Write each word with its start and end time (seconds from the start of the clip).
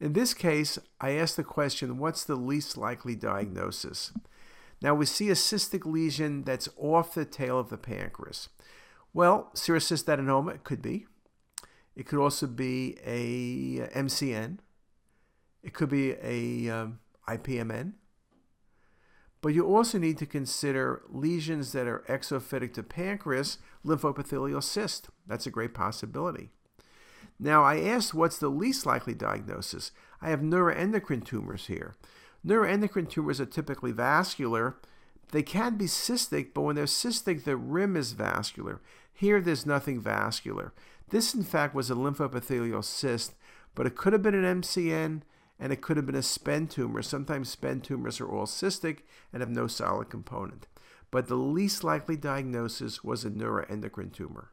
In 0.00 0.12
this 0.12 0.32
case, 0.32 0.78
I 1.00 1.12
asked 1.12 1.36
the 1.36 1.44
question, 1.44 1.98
what's 1.98 2.24
the 2.24 2.36
least 2.36 2.76
likely 2.76 3.16
diagnosis? 3.16 4.12
Now 4.80 4.94
we 4.94 5.06
see 5.06 5.28
a 5.28 5.34
cystic 5.34 5.84
lesion 5.84 6.44
that's 6.44 6.68
off 6.76 7.14
the 7.14 7.24
tail 7.24 7.58
of 7.58 7.68
the 7.68 7.78
pancreas. 7.78 8.48
Well, 9.12 9.50
serous 9.54 9.90
cystadenoma 9.90 10.54
it 10.54 10.64
could 10.64 10.82
be. 10.82 11.06
It 11.96 12.06
could 12.06 12.20
also 12.20 12.46
be 12.46 12.96
a 13.04 13.88
MCN. 13.88 14.58
It 15.64 15.74
could 15.74 15.88
be 15.88 16.14
a 16.22 16.72
um, 16.72 17.00
IPMN. 17.28 17.94
But 19.40 19.54
you 19.54 19.66
also 19.66 19.98
need 19.98 20.18
to 20.18 20.26
consider 20.26 21.02
lesions 21.08 21.72
that 21.72 21.88
are 21.88 22.04
exophytic 22.08 22.72
to 22.74 22.82
pancreas, 22.82 23.58
lymphoepithelial 23.84 24.62
cyst. 24.62 25.08
That's 25.26 25.46
a 25.46 25.50
great 25.50 25.74
possibility. 25.74 26.50
Now, 27.40 27.62
I 27.62 27.80
asked 27.80 28.14
what's 28.14 28.38
the 28.38 28.48
least 28.48 28.84
likely 28.84 29.14
diagnosis. 29.14 29.92
I 30.20 30.30
have 30.30 30.40
neuroendocrine 30.40 31.24
tumors 31.24 31.66
here. 31.66 31.96
Neuroendocrine 32.44 33.08
tumors 33.08 33.40
are 33.40 33.46
typically 33.46 33.92
vascular. 33.92 34.76
They 35.30 35.42
can 35.42 35.76
be 35.76 35.84
cystic, 35.84 36.48
but 36.54 36.62
when 36.62 36.76
they're 36.76 36.86
cystic, 36.86 37.44
the 37.44 37.56
rim 37.56 37.96
is 37.96 38.12
vascular. 38.12 38.80
Here, 39.12 39.40
there's 39.40 39.66
nothing 39.66 40.00
vascular. 40.00 40.72
This, 41.10 41.34
in 41.34 41.44
fact, 41.44 41.74
was 41.74 41.90
a 41.90 41.94
lymphoepithelial 41.94 42.84
cyst, 42.84 43.34
but 43.74 43.86
it 43.86 43.96
could 43.96 44.12
have 44.12 44.22
been 44.22 44.34
an 44.34 44.62
MCN 44.62 45.22
and 45.60 45.72
it 45.72 45.80
could 45.80 45.96
have 45.96 46.06
been 46.06 46.14
a 46.14 46.22
SPEN 46.22 46.68
tumor. 46.68 47.02
Sometimes 47.02 47.48
SPEN 47.48 47.80
tumors 47.80 48.20
are 48.20 48.28
all 48.28 48.46
cystic 48.46 49.00
and 49.32 49.40
have 49.40 49.50
no 49.50 49.66
solid 49.66 50.08
component. 50.08 50.66
But 51.10 51.28
the 51.28 51.36
least 51.36 51.82
likely 51.82 52.16
diagnosis 52.16 53.02
was 53.02 53.24
a 53.24 53.30
neuroendocrine 53.30 54.12
tumor. 54.12 54.50